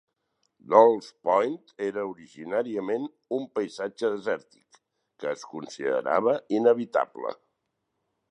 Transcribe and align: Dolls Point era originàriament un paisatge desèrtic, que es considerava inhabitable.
Dolls 0.73 1.09
Point 1.27 1.57
era 1.87 2.05
originàriament 2.13 3.05
un 3.37 3.45
paisatge 3.59 4.11
desèrtic, 4.15 4.81
que 5.25 5.31
es 5.35 5.45
considerava 5.53 6.35
inhabitable. 6.61 7.35